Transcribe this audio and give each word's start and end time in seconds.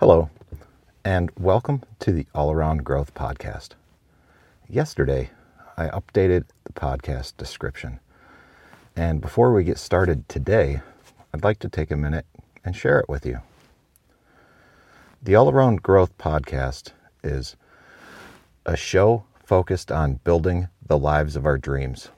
Hello, 0.00 0.30
and 1.04 1.30
welcome 1.38 1.82
to 1.98 2.10
the 2.10 2.24
All 2.34 2.50
Around 2.50 2.84
Growth 2.84 3.12
Podcast. 3.12 3.72
Yesterday, 4.66 5.28
I 5.76 5.88
updated 5.88 6.44
the 6.64 6.72
podcast 6.72 7.36
description. 7.36 8.00
And 8.96 9.20
before 9.20 9.52
we 9.52 9.62
get 9.62 9.76
started 9.76 10.26
today, 10.26 10.80
I'd 11.34 11.44
like 11.44 11.58
to 11.58 11.68
take 11.68 11.90
a 11.90 11.98
minute 11.98 12.24
and 12.64 12.74
share 12.74 12.98
it 12.98 13.10
with 13.10 13.26
you. 13.26 13.40
The 15.22 15.34
All 15.34 15.50
Around 15.50 15.82
Growth 15.82 16.16
Podcast 16.16 16.92
is 17.22 17.56
a 18.64 18.78
show 18.78 19.24
focused 19.44 19.92
on 19.92 20.20
building 20.24 20.68
the 20.82 20.96
lives 20.96 21.36
of 21.36 21.44
our 21.44 21.58
dreams. 21.58 22.08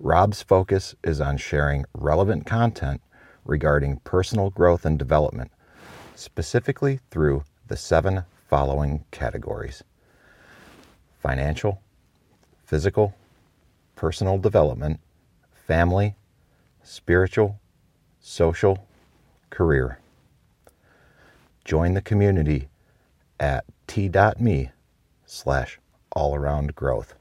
Rob's 0.00 0.40
focus 0.40 0.94
is 1.04 1.20
on 1.20 1.36
sharing 1.36 1.84
relevant 1.92 2.46
content 2.46 3.02
regarding 3.44 3.98
personal 4.04 4.48
growth 4.48 4.86
and 4.86 4.98
development 4.98 5.50
specifically 6.18 6.98
through 7.10 7.44
the 7.68 7.76
seven 7.76 8.24
following 8.48 9.04
categories 9.10 9.84
financial, 11.20 11.80
physical, 12.64 13.14
personal 13.96 14.38
development, 14.38 15.00
family, 15.52 16.14
spiritual, 16.82 17.60
social, 18.20 18.86
career. 19.50 19.98
Join 21.64 21.94
the 21.94 22.00
community 22.00 22.68
at 23.38 23.64
t.me 23.86 24.70
slash 25.26 25.78
all 26.12 26.34
around 26.34 26.74
growth. 26.74 27.14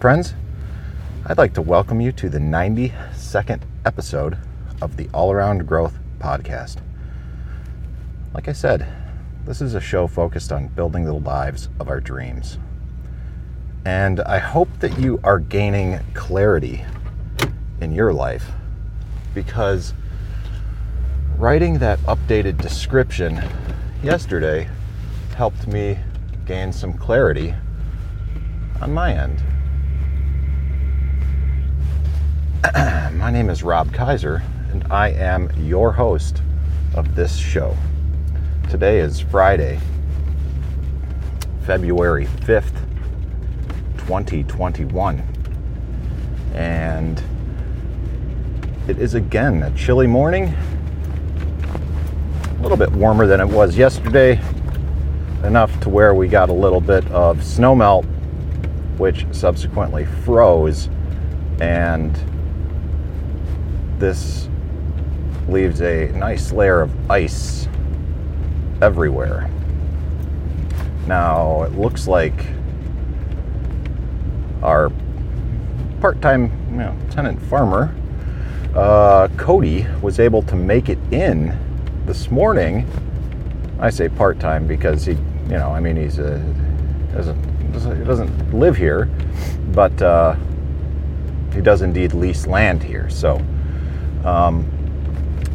Friends, 0.00 0.34
I'd 1.30 1.38
like 1.38 1.54
to 1.54 1.62
welcome 1.62 2.00
you 2.00 2.10
to 2.10 2.28
the 2.28 2.40
92nd 2.40 3.62
episode 3.84 4.36
of 4.82 4.96
the 4.96 5.08
All 5.14 5.30
Around 5.30 5.64
Growth 5.64 5.96
Podcast. 6.18 6.78
Like 8.34 8.48
I 8.48 8.52
said, 8.52 8.84
this 9.44 9.60
is 9.60 9.76
a 9.76 9.80
show 9.80 10.08
focused 10.08 10.50
on 10.50 10.66
building 10.66 11.04
the 11.04 11.12
lives 11.12 11.68
of 11.78 11.88
our 11.88 12.00
dreams. 12.00 12.58
And 13.84 14.18
I 14.22 14.40
hope 14.40 14.68
that 14.80 14.98
you 14.98 15.20
are 15.22 15.38
gaining 15.38 16.00
clarity 16.14 16.84
in 17.80 17.92
your 17.92 18.12
life 18.12 18.50
because 19.32 19.94
writing 21.36 21.78
that 21.78 22.00
updated 22.00 22.60
description 22.60 23.40
yesterday 24.02 24.68
helped 25.36 25.68
me 25.68 25.96
gain 26.44 26.72
some 26.72 26.92
clarity 26.92 27.54
on 28.80 28.92
my 28.92 29.14
end. 29.14 29.40
My 33.14 33.30
name 33.30 33.48
is 33.48 33.62
Rob 33.62 33.90
Kaiser, 33.90 34.42
and 34.70 34.84
I 34.92 35.12
am 35.12 35.50
your 35.56 35.92
host 35.92 36.42
of 36.94 37.14
this 37.14 37.34
show. 37.34 37.74
Today 38.68 38.98
is 38.98 39.18
Friday, 39.18 39.80
February 41.62 42.26
5th, 42.26 42.74
2021, 43.96 45.22
and 46.52 47.22
it 48.86 48.98
is 48.98 49.14
again 49.14 49.62
a 49.62 49.74
chilly 49.74 50.06
morning, 50.06 50.54
a 52.58 52.62
little 52.62 52.76
bit 52.76 52.92
warmer 52.92 53.26
than 53.26 53.40
it 53.40 53.48
was 53.48 53.74
yesterday, 53.78 54.38
enough 55.44 55.80
to 55.80 55.88
where 55.88 56.14
we 56.14 56.28
got 56.28 56.50
a 56.50 56.52
little 56.54 56.82
bit 56.82 57.10
of 57.10 57.38
snowmelt, 57.38 58.04
which 58.98 59.24
subsequently 59.32 60.04
froze 60.04 60.90
and 61.62 62.22
this 64.00 64.48
leaves 65.46 65.82
a 65.82 66.06
nice 66.12 66.52
layer 66.52 66.80
of 66.80 67.10
ice 67.10 67.68
everywhere. 68.80 69.50
Now, 71.06 71.64
it 71.64 71.72
looks 71.72 72.08
like 72.08 72.46
our 74.62 74.90
part 76.00 76.20
time 76.22 76.50
you 76.70 76.78
know, 76.78 76.96
tenant 77.10 77.40
farmer, 77.42 77.94
uh, 78.74 79.28
Cody, 79.36 79.86
was 80.00 80.18
able 80.18 80.42
to 80.42 80.56
make 80.56 80.88
it 80.88 80.98
in 81.12 81.56
this 82.06 82.30
morning. 82.30 82.88
I 83.80 83.90
say 83.90 84.08
part 84.08 84.40
time 84.40 84.66
because 84.66 85.04
he, 85.04 85.12
you 85.12 85.58
know, 85.58 85.70
I 85.70 85.80
mean, 85.80 85.96
he's 85.96 86.18
a, 86.18 86.38
doesn't, 87.12 87.72
doesn't, 87.72 87.98
he 87.98 88.04
doesn't 88.04 88.54
live 88.54 88.76
here, 88.76 89.06
but 89.72 90.00
uh, 90.00 90.36
he 91.52 91.60
does 91.60 91.82
indeed 91.82 92.14
lease 92.14 92.46
land 92.46 92.82
here. 92.82 93.10
So, 93.10 93.42
um, 94.24 94.64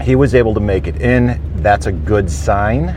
he 0.01 0.15
was 0.15 0.35
able 0.35 0.53
to 0.53 0.59
make 0.59 0.87
it 0.87 1.01
in. 1.01 1.41
That's 1.57 1.85
a 1.85 1.91
good 1.91 2.29
sign. 2.29 2.89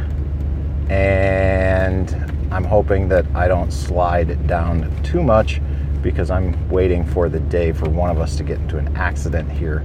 And 0.91 2.11
I'm 2.51 2.65
hoping 2.65 3.09
that 3.09 3.27
I 3.35 3.49
don't 3.49 3.71
slide 3.71 4.47
down 4.47 4.91
too 5.03 5.23
much 5.23 5.61
because 6.03 6.31
I'm 6.31 6.69
waiting 6.71 7.05
for 7.05 7.29
the 7.29 7.41
day 7.41 7.73
for 7.73 7.89
one 7.89 8.11
of 8.11 8.19
us 8.19 8.37
to 8.37 8.43
get 8.43 8.59
into 8.59 8.79
an 8.79 8.97
accident 8.97 9.51
here, 9.51 9.85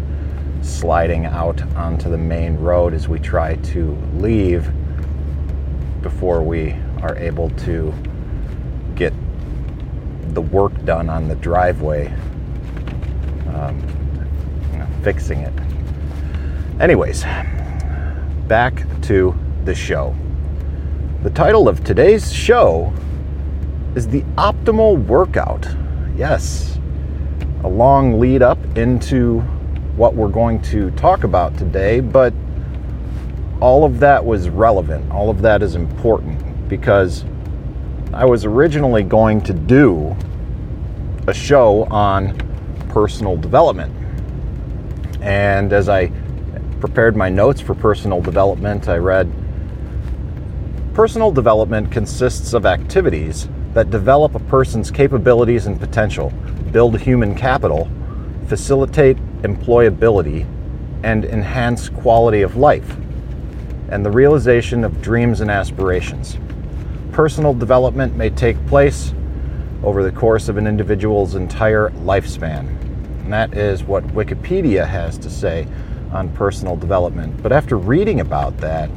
sliding 0.61 1.25
out 1.25 1.61
onto 1.75 2.09
the 2.09 2.17
main 2.17 2.55
road 2.55 2.93
as 2.93 3.07
we 3.07 3.19
try 3.19 3.55
to 3.55 3.97
leave 4.15 4.71
before 6.01 6.41
we 6.41 6.71
are 7.01 7.17
able 7.17 7.49
to 7.51 7.93
get 8.95 9.13
the 10.33 10.41
work 10.41 10.73
done 10.85 11.09
on 11.09 11.27
the 11.27 11.35
driveway, 11.35 12.07
um, 13.53 13.81
fixing 15.03 15.39
it. 15.39 15.62
Anyways, 16.79 17.23
back 18.47 18.83
to 19.03 19.35
the 19.63 19.75
show. 19.75 20.15
The 21.21 21.29
title 21.29 21.69
of 21.69 21.83
today's 21.83 22.33
show 22.33 22.91
is 23.95 24.07
The 24.07 24.23
Optimal 24.37 25.05
Workout. 25.05 25.67
Yes, 26.15 26.79
a 27.63 27.67
long 27.67 28.19
lead 28.19 28.41
up 28.41 28.57
into 28.75 29.41
what 29.95 30.15
we're 30.15 30.29
going 30.29 30.63
to 30.63 30.89
talk 30.91 31.23
about 31.23 31.55
today, 31.59 31.99
but 31.99 32.33
all 33.61 33.85
of 33.85 33.99
that 33.99 34.25
was 34.25 34.49
relevant. 34.49 35.11
All 35.11 35.29
of 35.29 35.43
that 35.43 35.61
is 35.61 35.75
important 35.75 36.67
because 36.67 37.23
I 38.13 38.25
was 38.25 38.45
originally 38.45 39.03
going 39.03 39.41
to 39.41 39.53
do 39.53 40.15
a 41.27 41.33
show 41.35 41.83
on 41.85 42.35
personal 42.89 43.37
development. 43.37 43.93
And 45.21 45.71
as 45.71 45.87
I 45.87 46.11
prepared 46.83 47.15
my 47.15 47.29
notes 47.29 47.61
for 47.61 47.73
personal 47.73 48.19
development, 48.19 48.89
I 48.89 48.97
read 48.97 49.31
Personal 50.93 51.31
development 51.31 51.89
consists 51.89 52.51
of 52.51 52.65
activities 52.65 53.47
that 53.73 53.89
develop 53.89 54.35
a 54.35 54.39
person's 54.39 54.91
capabilities 54.91 55.65
and 55.65 55.79
potential, 55.79 56.31
build 56.73 56.99
human 56.99 57.35
capital, 57.35 57.89
facilitate 58.47 59.15
employability, 59.43 60.45
and 61.03 61.23
enhance 61.23 61.87
quality 61.87 62.41
of 62.41 62.57
life, 62.57 62.97
and 63.87 64.05
the 64.05 64.11
realization 64.11 64.83
of 64.83 65.01
dreams 65.01 65.39
and 65.39 65.49
aspirations. 65.49 66.37
Personal 67.13 67.53
development 67.53 68.17
may 68.17 68.29
take 68.29 68.57
place 68.67 69.13
over 69.83 70.03
the 70.03 70.11
course 70.11 70.49
of 70.49 70.57
an 70.57 70.67
individual's 70.67 71.35
entire 71.35 71.91
lifespan. 71.91 72.67
And 73.21 73.31
that 73.31 73.53
is 73.53 73.85
what 73.85 74.05
Wikipedia 74.07 74.85
has 74.85 75.17
to 75.19 75.29
say 75.29 75.65
on 76.13 76.29
personal 76.29 76.75
development. 76.75 77.41
But 77.41 77.51
after 77.51 77.77
reading 77.77 78.19
about 78.19 78.57
that 78.57 78.89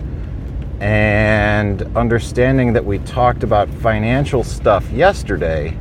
and 0.80 1.82
understanding 1.96 2.72
that 2.74 2.84
we 2.84 2.98
talked 3.00 3.42
about 3.42 3.68
financial 3.68 4.44
stuff 4.44 4.88
yesterday, 4.90 5.76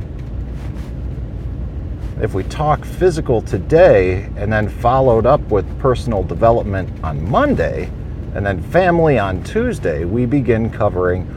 if 2.20 2.32
we 2.32 2.44
talk 2.44 2.82
physical 2.84 3.42
today 3.42 4.30
and 4.36 4.50
then 4.50 4.68
followed 4.68 5.26
up 5.26 5.42
with 5.50 5.66
personal 5.78 6.22
development 6.22 6.88
on 7.04 7.28
Monday 7.28 7.90
and 8.34 8.44
then 8.44 8.62
family 8.62 9.18
on 9.18 9.42
Tuesday, 9.44 10.04
we 10.04 10.24
begin 10.24 10.70
covering 10.70 11.30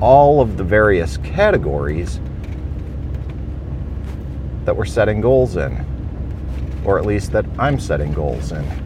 all 0.00 0.40
of 0.40 0.56
the 0.56 0.64
various 0.64 1.18
categories 1.18 2.20
that 4.64 4.76
we're 4.76 4.84
setting 4.84 5.20
goals 5.20 5.56
in, 5.56 5.84
or 6.84 6.98
at 6.98 7.06
least 7.06 7.30
that 7.30 7.44
I'm 7.58 7.78
setting 7.78 8.12
goals 8.12 8.50
in. 8.50 8.83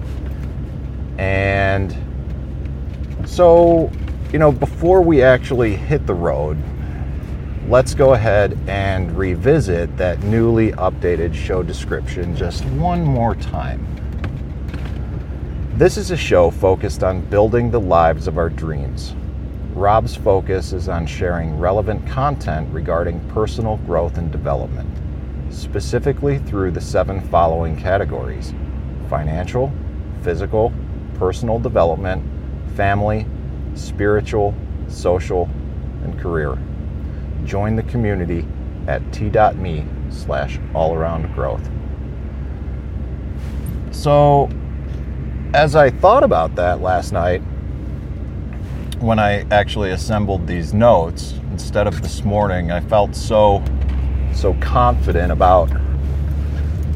And 1.19 1.97
so, 3.27 3.91
you 4.33 4.39
know, 4.39 4.53
before 4.53 5.01
we 5.03 5.23
actually 5.23 5.75
hit 5.75 6.07
the 6.07 6.15
road, 6.15 6.57
let's 7.69 7.93
go 7.93 8.15
ahead 8.15 8.59
and 8.69 9.17
revisit 9.19 9.97
that 9.97 10.23
newly 10.23 10.73
updated 10.73 11.35
show 11.35 11.63
description 11.63 12.35
just 12.35 12.65
one 12.67 13.05
more 13.05 13.35
time. 13.35 13.85
This 15.75 15.97
is 15.97 16.11
a 16.11 16.17
show 16.17 16.51
focused 16.51 17.03
on 17.03 17.21
building 17.21 17.71
the 17.71 17.81
lives 17.81 18.27
of 18.27 18.39
our 18.39 18.49
dreams. 18.49 19.15
Rob's 19.75 20.17
focus 20.17 20.73
is 20.73 20.89
on 20.89 21.07
sharing 21.07 21.59
relevant 21.59 22.05
content 22.09 22.69
regarding 22.73 23.21
personal 23.29 23.77
growth 23.79 24.19
and 24.19 24.33
development, 24.33 24.91
specifically 25.51 26.39
through 26.39 26.73
the 26.73 26.81
seven 26.81 27.21
following 27.21 27.77
categories 27.77 28.55
financial, 29.09 29.73
physical, 30.23 30.73
personal 31.19 31.59
development, 31.59 32.25
family, 32.77 33.27
spiritual, 33.75 34.55
social, 34.89 35.49
and 36.05 36.19
career. 36.19 36.57
Join 37.45 37.77
the 37.77 37.83
community 37.85 38.47
at 38.87 39.13
t.me 39.13 39.85
slash 40.11 40.59
all 40.75 40.95
around 40.95 41.33
growth. 41.35 41.69
So, 43.91 44.49
as 45.55 45.75
I 45.75 45.91
thought 45.91 46.23
about 46.23 46.55
that 46.57 46.81
last 46.81 47.13
night, 47.13 47.43
when 49.01 49.19
I 49.19 49.47
actually 49.51 49.91
assembled 49.91 50.47
these 50.47 50.75
notes 50.75 51.35
instead 51.51 51.87
of 51.87 52.03
this 52.03 52.25
morning, 52.25 52.71
I 52.71 52.81
felt 52.81 53.15
so 53.15 53.63
so 54.35 54.55
confident 54.61 55.33
about 55.33 55.69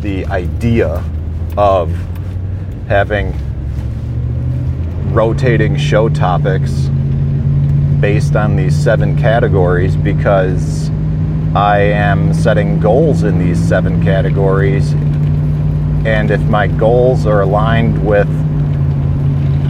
the 0.00 0.24
idea 0.26 1.02
of 1.56 1.90
having 2.86 3.34
rotating 5.12 5.76
show 5.76 6.08
topics 6.08 6.88
based 8.00 8.34
on 8.34 8.56
these 8.56 8.74
seven 8.74 9.16
categories 9.18 9.94
because 9.94 10.88
I 11.54 11.80
am 11.80 12.32
setting 12.32 12.80
goals 12.80 13.22
in 13.22 13.38
these 13.38 13.58
seven 13.58 14.02
categories. 14.02 14.94
And 16.04 16.30
if 16.30 16.40
my 16.44 16.66
goals 16.66 17.26
are 17.26 17.42
aligned 17.42 18.06
with 18.06 18.26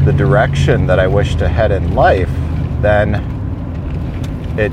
the 0.05 0.13
direction 0.13 0.87
that 0.87 1.01
I 1.01 1.09
wish 1.09 1.35
to 1.37 1.49
head 1.49 1.73
in 1.73 1.97
life, 1.97 2.31
then 2.81 3.17
it 4.57 4.71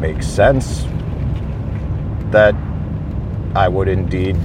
makes 0.00 0.26
sense 0.26 0.84
that 2.32 2.56
I 3.54 3.68
would 3.68 3.86
indeed 3.86 4.36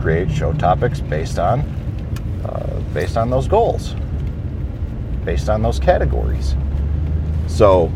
create 0.00 0.30
show 0.30 0.52
topics 0.52 1.00
based 1.00 1.40
on 1.40 1.77
based 2.92 3.16
on 3.16 3.30
those 3.30 3.48
goals, 3.48 3.94
based 5.24 5.48
on 5.48 5.62
those 5.62 5.78
categories. 5.78 6.54
So 7.46 7.90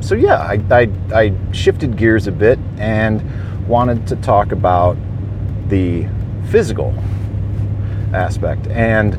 so 0.00 0.14
yeah, 0.14 0.36
I, 0.36 0.60
I, 0.70 0.90
I 1.14 1.52
shifted 1.52 1.96
gears 1.96 2.26
a 2.26 2.32
bit 2.32 2.58
and 2.76 3.22
wanted 3.66 4.06
to 4.08 4.16
talk 4.16 4.52
about 4.52 4.98
the 5.68 6.06
physical 6.50 6.94
aspect. 8.12 8.66
And 8.66 9.18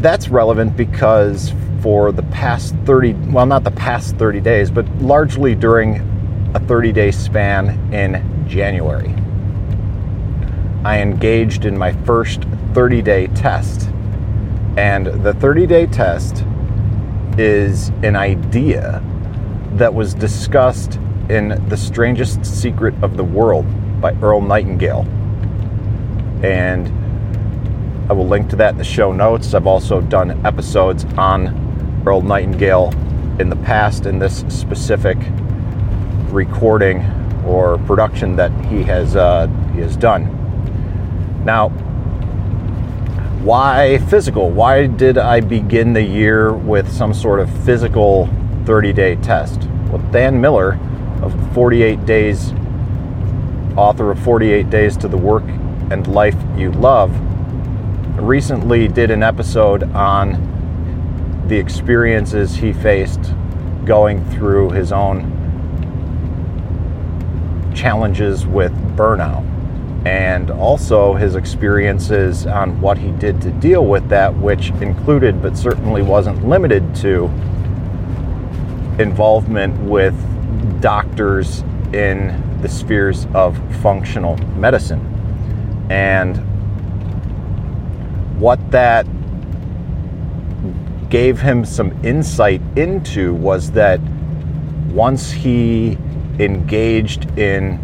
that's 0.00 0.28
relevant 0.28 0.76
because 0.76 1.52
for 1.80 2.12
the 2.12 2.22
past 2.24 2.76
30, 2.84 3.12
well, 3.32 3.44
not 3.44 3.64
the 3.64 3.72
past 3.72 4.14
30 4.16 4.40
days, 4.40 4.70
but 4.70 4.88
largely 4.98 5.56
during 5.56 5.96
a 6.54 6.60
30 6.60 6.92
day 6.92 7.10
span 7.10 7.92
in 7.92 8.35
January, 8.46 9.14
I 10.84 11.00
engaged 11.00 11.64
in 11.64 11.76
my 11.76 11.92
first 12.04 12.44
30 12.74 13.02
day 13.02 13.26
test. 13.28 13.88
And 14.76 15.06
the 15.24 15.34
30 15.34 15.66
day 15.66 15.86
test 15.86 16.44
is 17.38 17.88
an 18.02 18.16
idea 18.16 19.02
that 19.72 19.92
was 19.92 20.14
discussed 20.14 21.00
in 21.28 21.60
The 21.68 21.76
Strangest 21.76 22.44
Secret 22.44 22.94
of 23.02 23.16
the 23.16 23.24
World 23.24 23.66
by 24.00 24.12
Earl 24.22 24.40
Nightingale. 24.40 25.06
And 26.44 26.88
I 28.08 28.12
will 28.12 28.28
link 28.28 28.48
to 28.50 28.56
that 28.56 28.72
in 28.72 28.78
the 28.78 28.84
show 28.84 29.12
notes. 29.12 29.54
I've 29.54 29.66
also 29.66 30.00
done 30.00 30.46
episodes 30.46 31.04
on 31.18 32.02
Earl 32.06 32.22
Nightingale 32.22 32.92
in 33.40 33.50
the 33.50 33.56
past 33.56 34.06
in 34.06 34.18
this 34.18 34.44
specific 34.48 35.18
recording 36.30 37.00
or 37.46 37.78
production 37.78 38.36
that 38.36 38.50
he 38.66 38.82
has 38.82 39.16
uh, 39.16 39.46
he 39.74 39.80
has 39.80 39.96
done. 39.96 40.24
Now, 41.44 41.68
why 43.46 43.98
physical? 44.08 44.50
Why 44.50 44.86
did 44.86 45.18
I 45.18 45.40
begin 45.40 45.92
the 45.92 46.02
year 46.02 46.52
with 46.52 46.90
some 46.90 47.14
sort 47.14 47.38
of 47.38 47.48
physical 47.64 48.28
30 48.64 48.92
day 48.92 49.16
test? 49.16 49.60
Well, 49.88 49.98
Dan 50.10 50.40
Miller 50.40 50.78
of 51.22 51.54
48 51.54 52.04
Days, 52.04 52.52
author 53.76 54.10
of 54.10 54.18
48 54.18 54.68
Days 54.68 54.96
to 54.96 55.08
the 55.08 55.16
Work 55.16 55.44
and 55.90 56.06
Life 56.08 56.36
You 56.56 56.72
Love, 56.72 57.12
recently 58.20 58.88
did 58.88 59.10
an 59.10 59.22
episode 59.22 59.84
on 59.94 61.44
the 61.46 61.56
experiences 61.56 62.56
he 62.56 62.72
faced 62.72 63.32
going 63.84 64.28
through 64.30 64.70
his 64.70 64.90
own 64.90 65.35
challenges 67.76 68.46
with 68.46 68.72
burnout 68.96 69.44
and 70.06 70.50
also 70.50 71.14
his 71.14 71.34
experiences 71.34 72.46
on 72.46 72.80
what 72.80 72.96
he 72.96 73.10
did 73.12 73.40
to 73.42 73.50
deal 73.52 73.84
with 73.84 74.08
that, 74.08 74.34
which 74.36 74.70
included 74.80 75.42
but 75.42 75.56
certainly 75.58 76.00
wasn't 76.00 76.48
limited 76.48 76.94
to 76.94 77.24
involvement 78.98 79.76
with 79.82 80.14
doctors 80.80 81.62
in 81.92 82.60
the 82.62 82.68
spheres 82.68 83.26
of 83.34 83.58
functional 83.82 84.36
medicine. 84.56 85.00
And 85.90 86.36
what 88.38 88.70
that 88.70 89.06
gave 91.08 91.40
him 91.40 91.64
some 91.64 91.92
insight 92.04 92.60
into 92.76 93.34
was 93.34 93.72
that 93.72 94.00
once 94.88 95.30
he 95.30 95.98
engaged 96.38 97.38
in 97.38 97.78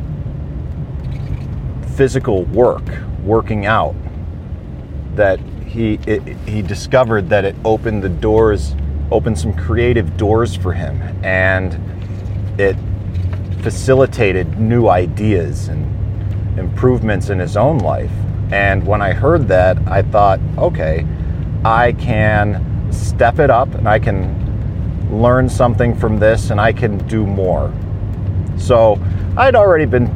physical 1.96 2.44
work, 2.44 2.84
working 3.22 3.66
out, 3.66 3.94
that 5.14 5.38
he 5.66 5.94
it, 6.06 6.22
he 6.46 6.62
discovered 6.62 7.28
that 7.31 7.44
it 7.44 7.56
opened 7.64 8.02
the 8.02 8.08
doors, 8.08 8.75
opened 9.10 9.38
some 9.38 9.52
creative 9.54 10.16
doors 10.16 10.56
for 10.56 10.72
him, 10.72 11.00
and 11.25 11.78
it 12.60 12.76
facilitated 13.62 14.58
new 14.58 14.88
ideas 14.88 15.69
and 15.69 16.58
improvements 16.58 17.31
in 17.31 17.38
his 17.38 17.56
own 17.56 17.78
life. 17.78 18.10
And 18.50 18.87
when 18.87 19.00
I 19.00 19.12
heard 19.12 19.48
that, 19.48 19.78
I 19.87 20.02
thought, 20.02 20.40
okay, 20.58 21.06
I 21.64 21.93
can 21.93 22.93
step 22.93 23.38
it 23.38 23.50
up 23.50 23.75
and 23.75 23.88
I 23.88 23.98
can 23.98 24.40
learn 25.10 25.48
something 25.48 25.96
from 25.96 26.19
this 26.19 26.50
and 26.50 26.60
I 26.60 26.72
can 26.72 26.98
do 27.06 27.25
more. 27.26 27.72
So 28.62 29.00
I'd 29.36 29.56
already 29.56 29.86
been 29.86 30.08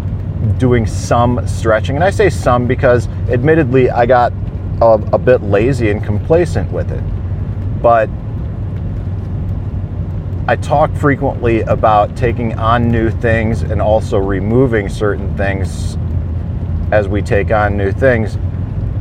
doing 0.58 0.86
some 0.86 1.46
stretching. 1.46 1.96
And 1.96 2.04
I 2.04 2.10
say 2.10 2.30
some 2.30 2.66
because 2.66 3.08
admittedly 3.28 3.90
I 3.90 4.06
got 4.06 4.32
a, 4.80 5.00
a 5.12 5.18
bit 5.18 5.42
lazy 5.42 5.90
and 5.90 6.04
complacent 6.04 6.70
with 6.70 6.90
it. 6.92 7.02
But 7.82 8.08
I 10.48 10.54
talk 10.54 10.94
frequently 10.94 11.62
about 11.62 12.16
taking 12.16 12.56
on 12.56 12.88
new 12.88 13.10
things 13.10 13.62
and 13.62 13.82
also 13.82 14.18
removing 14.18 14.88
certain 14.88 15.36
things 15.36 15.98
as 16.92 17.08
we 17.08 17.20
take 17.20 17.50
on 17.50 17.76
new 17.76 17.90
things. 17.90 18.38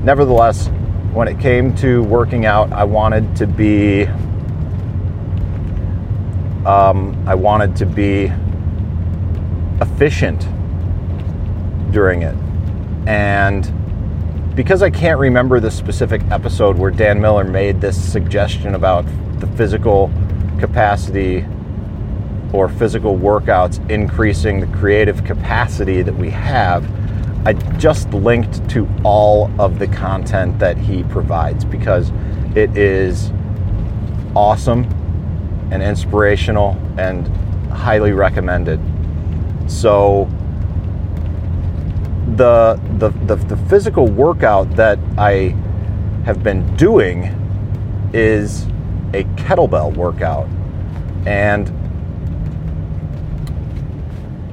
Nevertheless, 0.03 0.69
when 1.13 1.27
it 1.27 1.39
came 1.39 1.75
to 1.75 2.03
working 2.03 2.47
out, 2.47 2.73
I 2.73 2.83
wanted 2.83 3.35
to 3.35 3.45
be 3.45 4.05
um, 6.65 7.23
I 7.27 7.35
wanted 7.35 7.75
to 7.75 7.85
be 7.85 8.31
efficient 9.81 10.41
during 11.91 12.21
it. 12.21 12.35
And 13.07 14.55
because 14.55 14.81
I 14.81 14.89
can't 14.89 15.19
remember 15.19 15.59
the 15.59 15.71
specific 15.71 16.21
episode 16.31 16.77
where 16.77 16.91
Dan 16.91 17.19
Miller 17.19 17.43
made 17.43 17.81
this 17.81 18.01
suggestion 18.01 18.75
about 18.75 19.05
the 19.39 19.47
physical 19.47 20.11
capacity 20.59 21.45
or 22.53 22.69
physical 22.69 23.17
workouts 23.17 23.89
increasing 23.89 24.61
the 24.61 24.77
creative 24.77 25.25
capacity 25.25 26.01
that 26.01 26.15
we 26.15 26.29
have, 26.29 26.89
I 27.45 27.53
just 27.77 28.09
linked 28.11 28.67
to 28.69 28.87
all 29.03 29.51
of 29.59 29.77
the 29.77 29.87
content 29.87 30.57
that 30.59 30.77
he 30.77 31.03
provides 31.03 31.65
because 31.65 32.11
it 32.55 32.75
is 32.77 33.31
awesome 34.35 34.85
and 35.71 35.83
inspirational 35.83 36.77
and 36.97 37.27
highly 37.67 38.13
recommended. 38.13 38.79
So, 39.67 40.29
the, 42.35 42.79
the, 42.97 43.09
the, 43.25 43.35
the 43.35 43.57
physical 43.69 44.07
workout 44.07 44.75
that 44.75 44.99
I 45.17 45.55
have 46.25 46.43
been 46.43 46.75
doing 46.75 47.23
is 48.13 48.65
a 49.13 49.23
kettlebell 49.35 49.95
workout. 49.95 50.47
And 51.25 51.71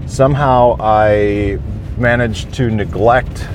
somehow 0.06 0.76
I 0.78 1.58
managed 1.96 2.52
to 2.54 2.70
neglect 2.70 3.48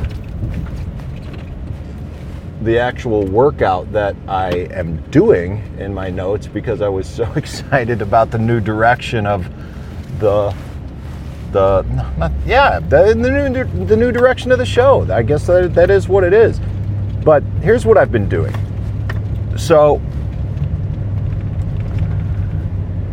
the 2.61 2.79
actual 2.79 3.25
workout 3.25 3.91
that 3.91 4.15
I 4.27 4.49
am 4.71 4.97
doing 5.11 5.63
in 5.77 5.93
my 5.93 6.09
notes 6.09 6.47
because 6.47 6.81
I 6.81 6.89
was 6.89 7.07
so 7.07 7.31
excited 7.35 8.01
about 8.01 8.31
the 8.31 8.39
new 8.39 8.59
direction 8.59 9.25
of 9.25 9.47
the 10.19 10.55
the 11.51 11.81
not, 12.17 12.31
yeah 12.45 12.79
the, 12.79 13.13
the 13.13 13.49
new 13.49 13.85
the 13.85 13.97
new 13.97 14.11
direction 14.11 14.51
of 14.51 14.59
the 14.59 14.65
show. 14.65 15.09
I 15.11 15.23
guess 15.23 15.47
that, 15.47 15.73
that 15.75 15.89
is 15.89 16.07
what 16.07 16.23
it 16.23 16.33
is. 16.33 16.59
But 17.23 17.43
here's 17.61 17.85
what 17.85 17.97
I've 17.97 18.11
been 18.11 18.29
doing. 18.29 18.53
So 19.57 20.01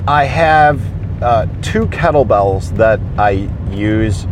I 0.07 0.25
have 0.25 0.81
uh, 1.23 1.47
two 1.63 1.87
kettlebells 1.87 2.77
that 2.77 3.01
I 3.19 3.49
use 3.75 4.27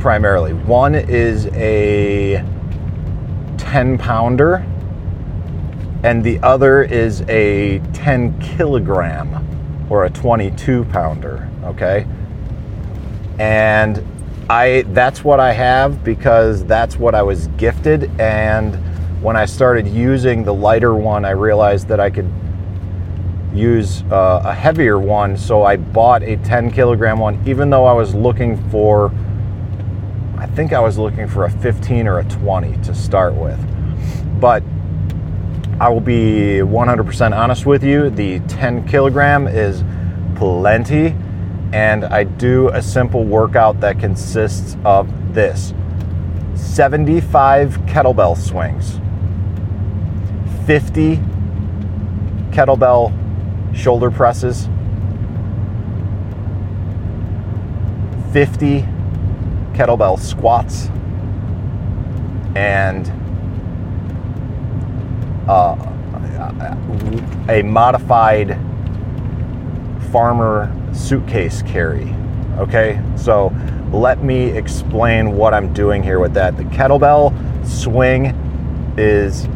primarily. 0.00 0.54
One 0.54 0.94
is 0.94 1.46
a 1.48 2.44
10 3.58 3.98
pounder, 3.98 4.66
and 6.02 6.24
the 6.24 6.40
other 6.40 6.82
is 6.82 7.20
a 7.28 7.80
10 7.92 8.40
kilogram 8.40 9.86
or 9.90 10.06
a 10.06 10.10
22 10.10 10.84
pounder. 10.86 11.48
Okay. 11.64 12.06
And 13.38 14.04
I 14.50 14.82
that's 14.88 15.24
what 15.24 15.40
I 15.40 15.52
have 15.52 16.02
because 16.04 16.64
that's 16.64 16.96
what 16.96 17.14
I 17.14 17.22
was 17.22 17.46
gifted. 17.56 18.10
And 18.20 18.74
when 19.22 19.36
I 19.36 19.46
started 19.46 19.86
using 19.86 20.44
the 20.44 20.52
lighter 20.52 20.94
one 20.94 21.24
I 21.24 21.30
realized 21.30 21.88
that 21.88 22.00
I 22.00 22.10
could 22.10 22.30
use 23.54 24.02
uh, 24.10 24.42
a 24.44 24.52
heavier 24.52 24.98
one. 24.98 25.36
So 25.36 25.62
I 25.62 25.76
bought 25.76 26.22
a 26.22 26.36
10 26.38 26.70
kilogram 26.72 27.18
one 27.18 27.40
even 27.46 27.70
though 27.70 27.84
I 27.84 27.92
was 27.92 28.14
looking 28.14 28.56
for 28.70 29.12
I 30.38 30.46
think 30.46 30.72
I 30.72 30.80
was 30.80 30.98
looking 30.98 31.28
for 31.28 31.44
a 31.44 31.50
15 31.50 32.08
or 32.08 32.18
a 32.18 32.24
20 32.24 32.76
to 32.82 32.94
start 32.94 33.34
with. 33.34 33.60
But 34.40 34.64
I 35.80 35.88
will 35.88 36.00
be 36.00 36.58
100% 36.58 37.36
honest 37.36 37.64
with 37.64 37.84
you 37.84 38.10
the 38.10 38.40
10 38.40 38.88
kilogram 38.88 39.46
is 39.46 39.84
plenty 40.36 41.14
and 41.72 42.04
I 42.04 42.24
do 42.24 42.68
a 42.68 42.82
simple 42.82 43.24
workout 43.24 43.80
that 43.80 43.98
consists 43.98 44.76
of 44.84 45.34
this. 45.34 45.72
75 46.54 47.78
kettlebell 47.86 48.36
swings, 48.36 49.00
50 50.66 51.16
kettlebell 52.50 53.12
shoulder 53.74 54.10
presses, 54.10 54.68
50 58.32 58.82
kettlebell 59.72 60.18
squats, 60.18 60.88
and 62.54 63.10
uh, 65.48 65.74
a 67.48 67.62
modified 67.62 68.58
farmer 70.12 70.70
suitcase 70.94 71.62
carry. 71.62 72.14
Okay, 72.58 73.02
so 73.16 73.50
let 73.90 74.22
me 74.22 74.50
explain 74.50 75.32
what 75.32 75.54
I'm 75.54 75.72
doing 75.72 76.02
here 76.02 76.20
with 76.20 76.34
that. 76.34 76.56
The 76.56 76.64
kettlebell 76.64 77.32
swing 77.66 78.26
is 78.98 79.48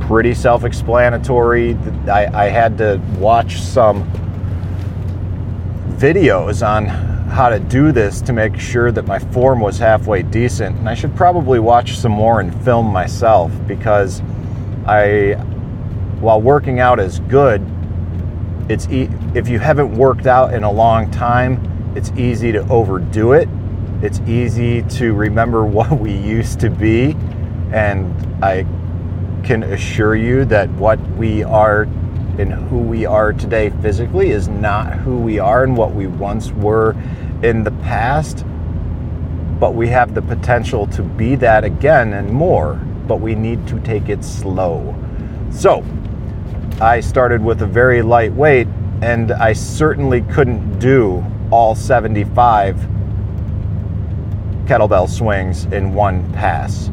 pretty 0.00 0.34
self 0.34 0.64
explanatory. 0.64 1.74
I, 2.06 2.44
I, 2.44 2.48
had 2.48 2.78
to 2.78 3.00
watch 3.18 3.60
some 3.60 4.08
videos 5.96 6.66
on 6.66 6.86
how 7.28 7.48
to 7.48 7.58
do 7.58 7.92
this 7.92 8.20
to 8.22 8.32
make 8.32 8.58
sure 8.58 8.92
that 8.92 9.06
my 9.06 9.18
form 9.18 9.60
was 9.60 9.78
halfway 9.78 10.22
decent. 10.22 10.76
And 10.76 10.88
I 10.88 10.94
should 10.94 11.16
probably 11.16 11.58
watch 11.58 11.96
some 11.96 12.12
more 12.12 12.40
and 12.40 12.54
film 12.64 12.86
myself 12.86 13.52
because 13.66 14.20
I, 14.86 15.34
while 16.20 16.40
working 16.40 16.78
out 16.78 17.00
is 17.00 17.20
good, 17.20 17.66
it's 18.68 18.88
e- 18.88 19.08
if 19.34 19.48
you 19.48 19.58
haven't 19.58 19.94
worked 19.96 20.26
out 20.26 20.54
in 20.54 20.62
a 20.64 20.70
long 20.70 21.10
time, 21.10 21.92
it's 21.96 22.10
easy 22.12 22.52
to 22.52 22.66
overdo 22.68 23.32
it. 23.32 23.48
It's 24.02 24.20
easy 24.20 24.82
to 24.82 25.12
remember 25.12 25.64
what 25.78 25.98
we 25.98 26.12
used 26.12 26.60
to 26.60 26.70
be, 26.70 27.16
and 27.72 28.44
I 28.44 28.66
can 29.44 29.62
assure 29.64 30.14
you 30.14 30.44
that 30.46 30.70
what 30.70 31.00
we 31.16 31.42
are 31.42 31.82
and 32.38 32.52
who 32.52 32.78
we 32.78 33.04
are 33.04 33.32
today 33.32 33.70
physically 33.82 34.30
is 34.30 34.48
not 34.48 34.94
who 34.94 35.18
we 35.18 35.38
are 35.38 35.64
and 35.64 35.76
what 35.76 35.94
we 35.94 36.06
once 36.06 36.50
were 36.52 36.96
in 37.42 37.62
the 37.62 37.70
past. 37.82 38.44
But 39.60 39.74
we 39.74 39.88
have 39.88 40.14
the 40.14 40.22
potential 40.22 40.86
to 40.88 41.02
be 41.02 41.34
that 41.36 41.64
again 41.64 42.14
and 42.14 42.30
more, 42.30 42.74
but 43.06 43.20
we 43.20 43.34
need 43.34 43.66
to 43.68 43.78
take 43.80 44.08
it 44.08 44.24
slow. 44.24 44.94
So, 45.50 45.84
I 46.80 47.00
started 47.00 47.44
with 47.44 47.62
a 47.62 47.66
very 47.66 48.02
light 48.02 48.32
weight, 48.32 48.66
and 49.02 49.32
I 49.32 49.52
certainly 49.52 50.22
couldn't 50.22 50.78
do 50.78 51.24
all 51.50 51.74
75 51.74 52.76
kettlebell 54.64 55.08
swings 55.08 55.66
in 55.66 55.92
one 55.92 56.32
pass. 56.32 56.90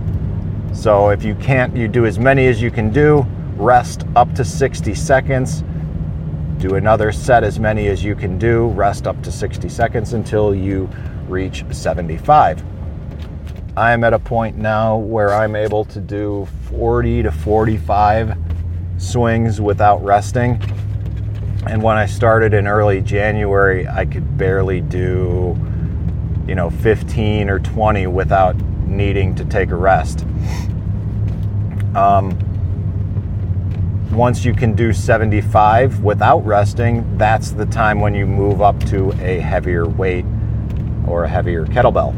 So 0.74 1.10
if 1.10 1.24
you 1.24 1.36
can't, 1.36 1.76
you 1.76 1.88
do 1.88 2.06
as 2.06 2.20
many 2.20 2.48
as 2.48 2.62
you 2.62 2.72
can 2.72 2.92
do, 2.92 3.26
rest 3.56 4.06
up 4.16 4.34
to 4.36 4.46
60 4.46 4.94
seconds, 4.96 5.64
do 6.58 6.76
another 6.76 7.12
set 7.12 7.44
as 7.44 7.60
many 7.60 7.88
as 7.88 8.04
you 8.04 8.16
can 8.16 8.38
do, 8.38 8.68
rest 8.70 9.08
up 9.08 9.22
to 9.24 9.32
60 9.32 9.70
seconds 9.70 10.14
until 10.14 10.54
you 10.54 10.90
reach 11.28 11.64
75. 11.72 12.64
I'm 13.78 14.04
at 14.04 14.14
a 14.14 14.20
point 14.20 14.58
now 14.58 14.98
where 14.98 15.34
I'm 15.34 15.56
able 15.56 15.86
to 15.86 16.00
do 16.02 16.48
40 16.70 17.24
to 17.24 17.32
45 17.32 18.49
swings 19.00 19.60
without 19.60 20.03
resting. 20.03 20.62
And 21.65 21.82
when 21.82 21.98
I 21.98 22.06
started 22.06 22.53
in 22.53 22.68
early 22.68 23.01
January, 23.01 23.88
I 23.88 24.06
could 24.06 24.38
barely 24.38 24.82
do, 24.82 25.58
you 26.48 26.56
know, 26.56 26.70
15 26.70 27.50
or 27.50 27.60
20 27.60 28.08
without 28.08 28.56
needing 28.86 29.36
to 29.36 29.46
take 29.46 29.72
a 29.72 29.75
rest. 29.75 30.25
Um, 31.96 32.38
once 34.12 34.44
you 34.44 34.53
can 34.53 34.74
do 34.74 34.91
75 34.91 36.03
without 36.03 36.46
resting, 36.46 37.18
that's 37.18 37.51
the 37.51 37.65
time 37.65 38.00
when 38.00 38.13
you 38.13 38.25
move 38.25 38.62
up 38.62 38.79
to 38.86 39.12
a 39.22 39.39
heavier 39.39 39.88
weight 39.88 40.25
or 41.08 41.24
a 41.24 41.29
heavier 41.29 41.65
kettlebell. 41.65 42.13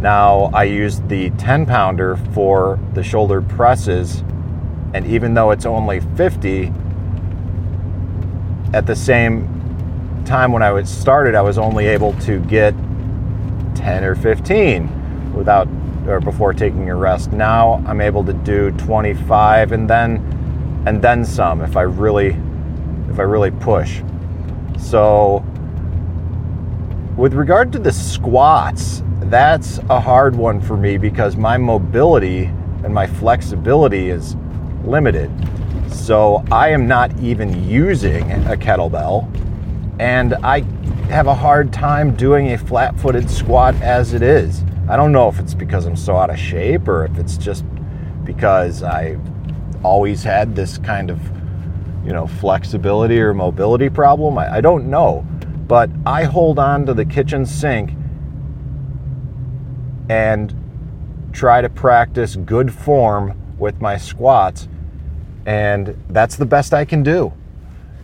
Now, 0.00 0.50
I 0.54 0.64
use 0.64 1.00
the 1.00 1.30
10 1.30 1.66
pounder 1.66 2.16
for 2.16 2.78
the 2.94 3.02
shoulder 3.02 3.42
presses 3.42 4.24
and 4.94 5.06
even 5.06 5.34
though 5.34 5.50
it's 5.50 5.66
only 5.66 6.00
50, 6.00 6.72
at 8.72 8.86
the 8.86 8.96
same 8.96 10.22
time 10.24 10.52
when 10.52 10.62
I 10.62 10.82
started, 10.84 11.34
I 11.34 11.42
was 11.42 11.58
only 11.58 11.86
able 11.86 12.12
to 12.20 12.40
get 12.40 12.74
10 13.74 14.04
or 14.04 14.14
15 14.14 15.32
without 15.34 15.68
or 16.06 16.20
before 16.20 16.52
taking 16.52 16.88
a 16.88 16.94
rest. 16.94 17.32
Now 17.32 17.82
I'm 17.86 18.00
able 18.00 18.24
to 18.24 18.32
do 18.32 18.70
25 18.72 19.72
and 19.72 19.88
then 19.88 20.36
and 20.86 21.02
then 21.02 21.24
some 21.24 21.60
if 21.60 21.76
I 21.76 21.82
really 21.82 22.36
if 23.10 23.18
I 23.18 23.22
really 23.22 23.50
push. 23.50 24.02
So 24.78 25.44
with 27.16 27.34
regard 27.34 27.72
to 27.72 27.78
the 27.78 27.92
squats, 27.92 29.02
that's 29.24 29.78
a 29.90 30.00
hard 30.00 30.34
one 30.34 30.60
for 30.60 30.76
me 30.76 30.96
because 30.96 31.36
my 31.36 31.58
mobility 31.58 32.44
and 32.82 32.94
my 32.94 33.06
flexibility 33.06 34.10
is 34.10 34.36
limited. 34.84 35.30
So 35.90 36.44
I 36.50 36.68
am 36.70 36.86
not 36.86 37.18
even 37.20 37.68
using 37.68 38.30
a 38.32 38.56
kettlebell, 38.56 39.28
and 40.00 40.34
I 40.34 40.60
have 41.10 41.26
a 41.26 41.34
hard 41.34 41.72
time 41.72 42.14
doing 42.14 42.52
a 42.52 42.58
flat 42.58 42.98
footed 42.98 43.28
squat 43.30 43.74
as 43.82 44.14
it 44.14 44.22
is. 44.22 44.64
I 44.88 44.96
don't 44.96 45.12
know 45.12 45.28
if 45.28 45.38
it's 45.38 45.54
because 45.54 45.86
I'm 45.86 45.96
so 45.96 46.16
out 46.16 46.30
of 46.30 46.38
shape 46.38 46.88
or 46.88 47.04
if 47.04 47.18
it's 47.18 47.36
just 47.36 47.64
because 48.24 48.82
I 48.82 49.18
always 49.82 50.22
had 50.22 50.54
this 50.56 50.78
kind 50.78 51.10
of, 51.10 51.20
you 52.04 52.12
know, 52.12 52.26
flexibility 52.26 53.20
or 53.20 53.34
mobility 53.34 53.88
problem. 53.88 54.38
I, 54.38 54.56
I 54.56 54.60
don't 54.60 54.88
know. 54.88 55.26
But 55.66 55.90
I 56.04 56.24
hold 56.24 56.58
on 56.58 56.86
to 56.86 56.94
the 56.94 57.04
kitchen 57.04 57.46
sink 57.46 57.92
and 60.08 60.52
try 61.32 61.60
to 61.60 61.68
practice 61.68 62.34
good 62.34 62.72
form 62.74 63.39
with 63.60 63.80
my 63.80 63.96
squats 63.96 64.66
and 65.46 65.96
that's 66.08 66.36
the 66.36 66.46
best 66.46 66.74
I 66.74 66.84
can 66.84 67.02
do. 67.02 67.32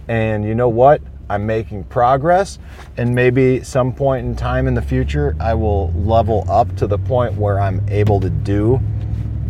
And 0.08 0.44
you 0.44 0.54
know 0.54 0.68
what? 0.68 1.00
I'm 1.28 1.44
making 1.44 1.84
progress, 1.84 2.60
and 2.96 3.12
maybe 3.12 3.64
some 3.64 3.92
point 3.92 4.26
in 4.26 4.36
time 4.36 4.68
in 4.68 4.74
the 4.74 4.82
future, 4.82 5.36
I 5.40 5.54
will 5.54 5.92
level 5.94 6.44
up 6.48 6.76
to 6.76 6.86
the 6.86 6.98
point 6.98 7.34
where 7.34 7.58
I'm 7.58 7.84
able 7.88 8.20
to 8.20 8.30
do 8.30 8.80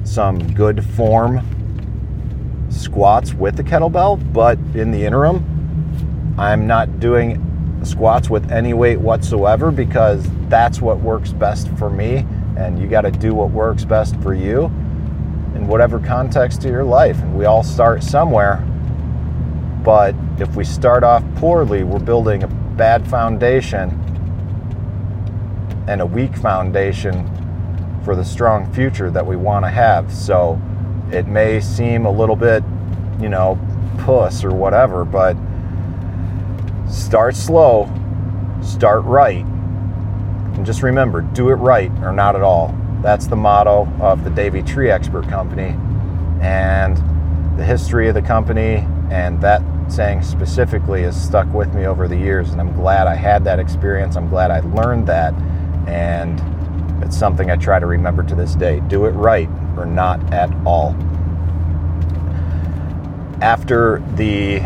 some 0.05 0.55
good 0.55 0.83
form 0.83 1.47
squats 2.71 3.35
with 3.35 3.57
the 3.57 3.63
kettlebell. 3.63 4.33
But 4.33 4.59
in 4.75 4.91
the 4.91 5.05
interim, 5.05 6.35
I'm 6.39 6.67
not 6.67 6.99
doing 6.99 7.43
squats 7.85 8.31
with 8.31 8.51
any 8.51 8.73
weight 8.73 8.99
whatsoever 8.99 9.71
because 9.71 10.27
that's 10.49 10.81
what 10.81 11.01
works 11.01 11.33
best 11.33 11.69
for 11.77 11.91
me, 11.91 12.27
and 12.57 12.79
you 12.79 12.89
got 12.89 13.03
to 13.03 13.11
do 13.11 13.35
what 13.35 13.51
works 13.51 13.85
best 13.85 14.17
for 14.23 14.33
you 14.33 14.73
in 15.57 15.67
whatever 15.67 15.99
context 15.99 16.65
of 16.65 16.71
your 16.71 16.85
life. 16.85 17.19
And 17.23 17.37
we 17.37 17.47
all 17.47 17.63
start 17.63 18.03
somewhere. 18.03 18.57
But 19.83 20.15
if 20.39 20.55
we 20.55 20.65
start 20.65 21.03
off 21.03 21.25
poorly, 21.37 21.83
we're 21.83 21.99
building 21.99 22.43
a 22.43 22.49
bad 22.49 23.09
foundation 23.09 23.91
and 25.89 26.01
a 26.01 26.07
weak 26.07 26.37
foundation 26.37 27.31
for 28.05 28.15
the 28.15 28.25
strong 28.25 28.73
future 28.73 29.11
that 29.11 29.27
we 29.27 29.37
want 29.37 29.65
to 29.65 29.71
have. 29.71 30.13
So 30.13 30.61
it 31.11 31.27
may 31.27 31.61
seem 31.61 32.05
a 32.05 32.11
little 32.11 32.37
bit, 32.37 32.63
you 33.21 33.29
know, 33.29 33.59
puss 33.99 34.45
or 34.45 34.51
whatever, 34.51 35.05
but 35.05 35.37
start 36.91 37.35
slow, 37.35 37.89
start 38.63 39.05
right. 39.05 39.45
And 39.45 40.67
just 40.67 40.83
remember, 40.83 41.23
do 41.23 41.51
it 41.51 41.55
right 41.55 41.91
or 42.03 42.13
not 42.13 42.37
at 42.37 42.43
all. 42.43 42.77
That's 43.03 43.27
the 43.27 43.37
motto 43.37 43.87
of 44.01 44.25
the 44.25 44.31
Davey 44.31 44.63
Tree 44.63 44.91
Expert 44.91 45.29
Company. 45.29 45.77
And 46.41 46.97
the 47.59 47.65
history 47.65 48.09
of 48.09 48.15
the 48.15 48.23
company 48.23 48.87
and 49.11 49.41
that 49.41 49.63
saying 49.89 50.23
specifically 50.23 51.03
has 51.03 51.21
stuck 51.21 51.51
with 51.53 51.73
me 51.75 51.87
over 51.87 52.09
the 52.09 52.17
years. 52.17 52.51
And 52.51 52.61
I'm 52.61 52.75
glad 52.75 53.07
I 53.07 53.15
had 53.15 53.45
that 53.45 53.59
experience. 53.59 54.17
I'm 54.17 54.29
glad 54.29 54.51
I 54.51 54.61
learned 54.61 55.07
that. 55.07 55.33
And 55.87 56.43
it's 57.03 57.17
something 57.17 57.51
I 57.51 57.57
try 57.57 57.79
to 57.79 57.87
remember 57.87 58.23
to 58.25 58.35
this 58.35 58.55
day. 58.55 58.81
Do 58.89 59.07
it 59.07 59.13
right 59.13 59.49
or 59.77 59.87
not 59.87 60.33
at 60.33 60.51
all. 60.67 60.97
After 63.41 64.03
the 64.17 64.61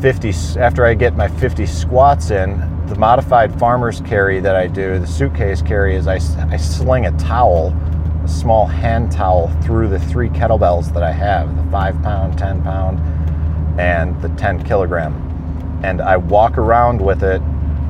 50, 0.00 0.58
after 0.58 0.86
I 0.86 0.94
get 0.94 1.16
my 1.16 1.28
50 1.28 1.66
squats 1.66 2.30
in, 2.30 2.77
the 2.88 2.96
modified 2.96 3.56
farmer's 3.58 4.00
carry 4.00 4.40
that 4.40 4.56
I 4.56 4.66
do, 4.66 4.98
the 4.98 5.06
suitcase 5.06 5.60
carry, 5.60 5.94
is 5.94 6.06
I, 6.06 6.14
I 6.50 6.56
sling 6.56 7.04
a 7.04 7.12
towel, 7.18 7.76
a 8.24 8.28
small 8.28 8.66
hand 8.66 9.12
towel, 9.12 9.48
through 9.62 9.88
the 9.88 9.98
three 9.98 10.30
kettlebells 10.30 10.92
that 10.94 11.02
I 11.02 11.12
have 11.12 11.54
the 11.54 11.70
5 11.70 12.02
pound, 12.02 12.38
10 12.38 12.62
pound, 12.62 12.98
and 13.78 14.20
the 14.22 14.30
10 14.30 14.64
kilogram. 14.64 15.80
And 15.84 16.00
I 16.00 16.16
walk 16.16 16.56
around 16.56 17.00
with 17.02 17.22
it 17.22 17.40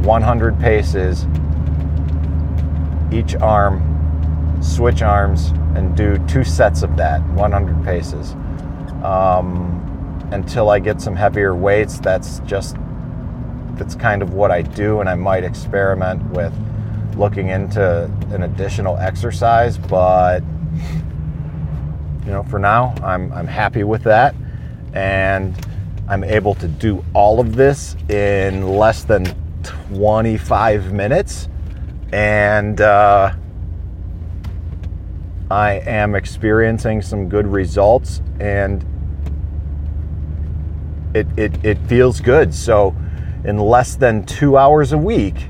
100 0.03 0.59
paces, 0.59 1.27
each 3.13 3.37
arm, 3.37 4.59
switch 4.61 5.03
arms, 5.03 5.49
and 5.77 5.97
do 5.97 6.19
two 6.27 6.43
sets 6.43 6.83
of 6.83 6.97
that, 6.97 7.23
100 7.35 7.85
paces. 7.85 8.33
Um, 9.05 9.77
until 10.33 10.71
I 10.71 10.81
get 10.81 11.01
some 11.01 11.15
heavier 11.15 11.55
weights, 11.55 12.01
that's 12.01 12.41
just 12.41 12.77
that's 13.79 13.95
kind 13.95 14.23
of 14.23 14.35
what 14.35 14.51
I 14.51 14.63
do, 14.63 15.01
and 15.01 15.09
I 15.09 15.15
might 15.15 15.45
experiment 15.45 16.23
with 16.31 16.53
looking 17.17 17.49
into 17.49 18.05
an 18.31 18.43
additional 18.43 18.97
exercise. 18.97 19.79
But 19.79 20.43
you 22.25 22.33
know, 22.33 22.43
for 22.45 22.59
now, 22.59 22.95
I'm 23.03 23.33
I'm 23.33 23.47
happy 23.47 23.85
with 23.85 24.03
that, 24.05 24.35
and 24.93 25.55
I'm 26.09 26.25
able 26.25 26.55
to 26.57 26.69
do 26.69 27.05
all 27.15 27.41
of 27.41 27.55
this 27.55 27.97
in 28.09 28.67
less 28.67 29.05
than 29.05 29.25
25 29.63 30.93
minutes, 30.93 31.49
and 32.13 32.81
uh, 32.81 33.33
I 35.51 35.73
am 35.87 36.15
experiencing 36.15 37.03
some 37.03 37.29
good 37.29 37.47
results, 37.47 38.21
and 38.41 38.85
it, 41.15 41.27
it, 41.37 41.65
it 41.65 41.79
feels 41.87 42.21
good. 42.21 42.55
So 42.55 42.95
in 43.45 43.59
less 43.59 43.97
than 43.97 44.25
two 44.25 44.57
hours 44.57 44.93
a 44.93 44.99
week, 44.99 45.49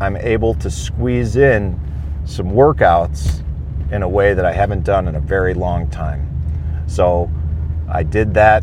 I'm 0.00 0.16
able 0.16 0.54
to 0.54 0.70
squeeze 0.70 1.36
in 1.36 1.78
some 2.24 2.50
workouts 2.50 3.42
in 3.90 4.02
a 4.02 4.08
way 4.08 4.34
that 4.34 4.44
I 4.44 4.52
haven't 4.52 4.84
done 4.84 5.08
in 5.08 5.16
a 5.16 5.20
very 5.20 5.52
long 5.54 5.88
time. 5.88 6.26
So 6.86 7.30
I 7.88 8.02
did 8.02 8.34
that 8.34 8.62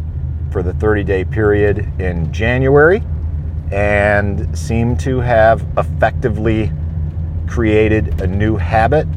for 0.51 0.63
the 0.63 0.73
30 0.73 1.03
day 1.03 1.25
period 1.25 1.87
in 1.99 2.31
January 2.31 3.03
and 3.71 4.57
seem 4.57 4.95
to 4.97 5.19
have 5.19 5.65
effectively 5.77 6.71
created 7.47 8.21
a 8.21 8.27
new 8.27 8.55
habit. 8.55 9.07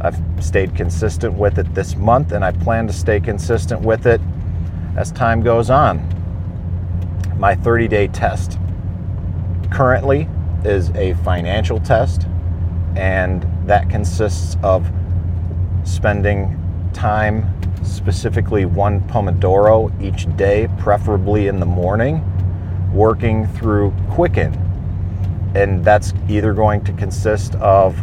I've 0.00 0.18
stayed 0.42 0.74
consistent 0.74 1.34
with 1.34 1.58
it 1.58 1.74
this 1.74 1.94
month 1.94 2.32
and 2.32 2.42
I 2.42 2.52
plan 2.52 2.86
to 2.86 2.92
stay 2.92 3.20
consistent 3.20 3.82
with 3.82 4.06
it 4.06 4.20
as 4.96 5.12
time 5.12 5.42
goes 5.42 5.68
on 5.68 6.19
my 7.40 7.54
30 7.54 7.88
day 7.88 8.06
test 8.06 8.58
currently 9.72 10.28
is 10.62 10.90
a 10.90 11.14
financial 11.24 11.80
test, 11.80 12.26
and 12.96 13.46
that 13.66 13.88
consists 13.88 14.58
of 14.62 14.90
spending 15.84 16.54
time, 16.92 17.50
specifically 17.82 18.66
one 18.66 19.00
Pomodoro 19.08 19.90
each 20.02 20.26
day, 20.36 20.68
preferably 20.78 21.46
in 21.46 21.60
the 21.60 21.66
morning, 21.66 22.22
working 22.92 23.46
through 23.46 23.94
Quicken. 24.10 24.52
And 25.54 25.82
that's 25.82 26.12
either 26.28 26.52
going 26.52 26.84
to 26.84 26.92
consist 26.92 27.54
of 27.54 27.96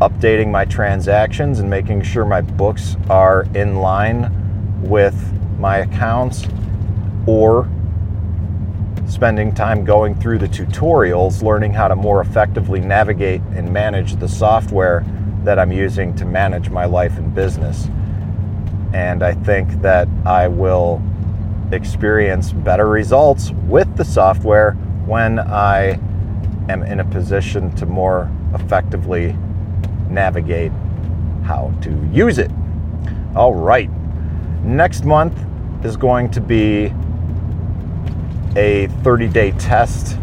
updating 0.00 0.48
my 0.48 0.64
transactions 0.64 1.58
and 1.58 1.68
making 1.68 2.02
sure 2.02 2.24
my 2.24 2.40
books 2.40 2.96
are 3.10 3.48
in 3.54 3.76
line 3.76 4.80
with 4.80 5.16
my 5.58 5.78
accounts 5.78 6.46
or 7.26 7.68
spending 9.08 9.54
time 9.54 9.84
going 9.84 10.14
through 10.14 10.38
the 10.38 10.48
tutorials, 10.48 11.42
learning 11.42 11.72
how 11.72 11.88
to 11.88 11.96
more 11.96 12.20
effectively 12.20 12.78
navigate 12.78 13.40
and 13.54 13.72
manage 13.72 14.16
the 14.16 14.28
software 14.28 15.04
that 15.44 15.58
I'm 15.58 15.72
using 15.72 16.14
to 16.16 16.26
manage 16.26 16.68
my 16.68 16.84
life 16.84 17.16
and 17.16 17.34
business. 17.34 17.88
And 18.92 19.22
I 19.22 19.32
think 19.32 19.80
that 19.80 20.08
I 20.26 20.48
will 20.48 21.02
experience 21.72 22.52
better 22.52 22.88
results 22.88 23.50
with 23.66 23.96
the 23.96 24.04
software 24.04 24.72
when 25.06 25.38
I 25.38 25.98
am 26.68 26.82
in 26.82 27.00
a 27.00 27.04
position 27.04 27.74
to 27.76 27.86
more 27.86 28.30
effectively 28.54 29.34
navigate 30.10 30.72
how 31.44 31.72
to 31.82 32.10
use 32.12 32.38
it. 32.38 32.50
All 33.34 33.54
right. 33.54 33.90
Next 34.62 35.04
month 35.04 35.34
is 35.82 35.96
going 35.96 36.30
to 36.32 36.40
be 36.40 36.92
a 38.56 38.86
30 39.02 39.28
day 39.28 39.50
test 39.52 40.18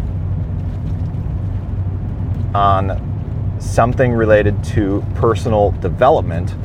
on 2.54 3.58
something 3.60 4.14
related 4.14 4.64
to 4.64 5.04
personal 5.16 5.72
development. 5.72 6.56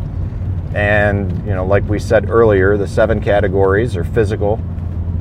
And, 0.75 1.31
you 1.47 1.55
know, 1.55 1.67
like 1.67 1.89
we 1.89 1.99
said 1.99 2.31
earlier, 2.31 2.77
the 2.77 2.87
seven 2.87 3.21
categories 3.21 3.97
are 3.97 4.05
physical. 4.05 4.61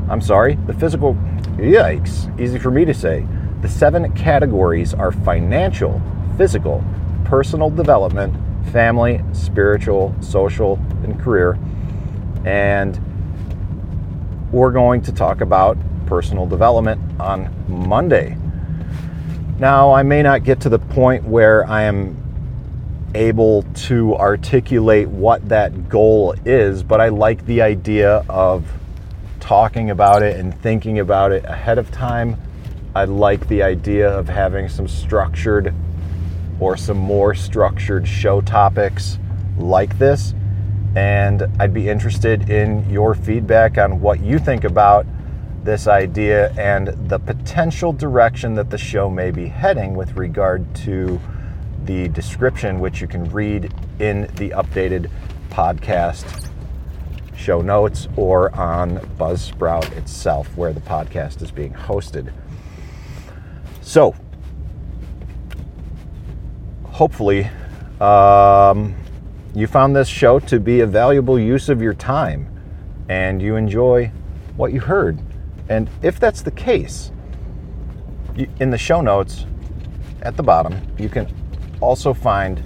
I'm 0.10 0.22
sorry, 0.22 0.56
the 0.68 0.74
physical, 0.74 1.16
yikes, 1.58 2.40
easy 2.40 2.60
for 2.60 2.72
me 2.72 2.86
to 2.86 2.94
say. 2.94 3.26
The 3.62 3.70
seven 3.70 4.14
categories 4.14 4.94
are 4.94 5.12
financial, 5.12 6.02
physical, 6.38 6.84
personal 7.26 7.70
development, 7.70 8.36
family, 8.72 9.22
spiritual, 9.34 10.16
social, 10.22 10.76
and 11.04 11.20
career. 11.20 11.58
And 12.46 13.00
we're 14.52 14.72
going 14.72 15.02
to 15.04 15.12
talk 15.12 15.42
about 15.42 15.78
personal 16.10 16.48
development 16.48 17.00
on 17.22 17.50
Monday. 17.70 18.36
Now, 19.60 19.94
I 19.94 20.04
may 20.04 20.24
not 20.24 20.44
get 20.44 20.60
to 20.62 20.70
the 20.70 20.80
point 20.80 21.24
where 21.24 21.66
I 21.68 21.84
am 21.84 22.18
able 23.14 23.64
to 23.74 24.16
articulate 24.16 25.08
what 25.08 25.48
that 25.50 25.88
goal 25.90 26.34
is, 26.46 26.82
but 26.82 27.00
I 27.00 27.10
like 27.10 27.46
the 27.46 27.62
idea 27.62 28.26
of 28.28 28.68
talking 29.40 29.90
about 29.90 30.24
it 30.24 30.38
and 30.38 30.54
thinking 30.62 31.00
about 31.00 31.32
it 31.32 31.44
ahead 31.46 31.78
of 31.78 31.92
time. 31.92 32.38
I 32.96 33.06
like 33.06 33.48
the 33.48 33.64
idea 33.64 34.10
of 34.10 34.28
having 34.28 34.70
some 34.70 34.88
structured 34.88 35.74
or 36.60 36.76
some 36.76 36.98
more 36.98 37.36
structured 37.36 38.08
show 38.08 38.42
topics 38.42 39.18
like 39.58 39.98
this. 40.00 40.34
And 40.96 41.44
I'd 41.60 41.74
be 41.74 41.88
interested 41.88 42.50
in 42.50 42.90
your 42.90 43.14
feedback 43.14 43.78
on 43.78 44.02
what 44.02 44.20
you 44.22 44.40
think 44.40 44.64
about 44.64 45.06
this 45.64 45.88
idea 45.88 46.52
and 46.54 46.88
the 47.10 47.20
potential 47.20 47.94
direction 47.94 48.54
that 48.56 48.70
the 48.70 48.78
show 48.78 49.10
may 49.10 49.32
be 49.32 49.48
heading 49.48 49.94
with 49.94 50.16
regard 50.16 50.74
to 50.76 51.20
the 51.86 52.08
description, 52.10 52.80
which 52.80 53.02
you 53.02 53.08
can 53.08 53.30
read 53.32 53.74
in 54.00 54.22
the 54.36 54.50
updated 54.52 55.10
podcast 55.50 56.50
show 57.36 57.62
notes 57.62 58.08
or 58.16 58.54
on 58.56 58.98
Buzzsprout 59.18 59.92
itself, 59.98 60.56
where 60.58 60.74
the 60.74 60.82
podcast 60.82 61.42
is 61.42 61.52
being 61.52 61.74
hosted. 61.74 62.32
So, 63.82 64.14
hopefully, 66.84 67.50
um, 68.02 68.96
you 69.56 69.68
found 69.68 69.96
this 69.96 70.08
show 70.08 70.40
to 70.40 70.60
be 70.60 70.82
a 70.82 70.88
valuable 70.88 71.40
use 71.40 71.70
of 71.70 71.82
your 71.82 71.94
time 71.94 72.48
and 73.08 73.42
you 73.42 73.56
enjoy 73.56 74.12
what 74.56 74.72
you 74.74 74.82
heard. 74.82 75.20
And 75.70 75.90
if 76.02 76.20
that's 76.20 76.42
the 76.42 76.52
case, 76.52 77.12
in 78.60 78.70
the 78.70 78.78
show 78.78 79.02
notes 79.02 79.46
at 80.22 80.36
the 80.36 80.44
bottom, 80.44 80.80
you 80.98 81.10
can 81.10 81.32
also 81.80 82.14
find 82.14 82.62